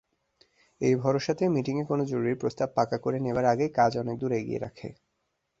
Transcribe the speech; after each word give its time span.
এই 0.81 0.93
ভরসাতেই 0.95 1.53
মীটিঙে 1.55 1.83
কোনো 1.85 2.03
জরুরি 2.05 2.35
প্রস্তাব 2.35 2.69
পাকা 2.77 2.97
করে 2.97 3.17
নেবার 3.19 3.45
আগেই 3.45 3.71
কাজ 3.79 3.91
অনেকদূর 3.97 4.31
এগিয়ে 4.31 4.63
রাখে। 4.65 4.87